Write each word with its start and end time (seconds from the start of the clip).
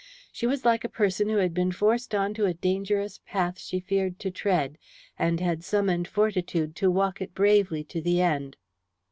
She 0.31 0.47
was 0.47 0.65
like 0.65 0.83
a 0.83 0.89
person 0.89 1.29
who 1.29 1.37
had 1.37 1.53
been 1.53 1.71
forced 1.71 2.15
on 2.15 2.33
to 2.33 2.47
a 2.47 2.55
dangerous 2.55 3.19
path 3.27 3.59
she 3.59 3.79
feared 3.79 4.17
to 4.21 4.31
tread, 4.31 4.79
and 5.19 5.39
had 5.39 5.63
summoned 5.63 6.07
fortitude 6.07 6.75
to 6.77 6.89
walk 6.89 7.21
it 7.21 7.35
bravely 7.35 7.83
to 7.83 8.01
the 8.01 8.19
end. 8.19 8.57